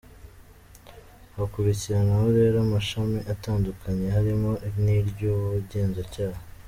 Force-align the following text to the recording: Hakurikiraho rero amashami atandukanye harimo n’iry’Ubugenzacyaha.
Hakurikiraho 1.35 2.27
rero 2.39 2.57
amashami 2.65 3.19
atandukanye 3.33 4.05
harimo 4.15 4.49
n’iry’Ubugenzacyaha. 4.83 6.39